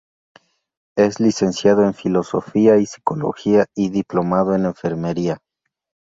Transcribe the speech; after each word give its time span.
Es 0.97 1.19
licenciado 1.19 1.83
en 1.83 1.93
Filosofía 1.93 2.77
y 2.77 2.87
Psicología 2.87 3.67
y 3.75 3.91
Diplomado 3.91 4.55
en 4.55 4.65
Enfermería. 4.65 5.37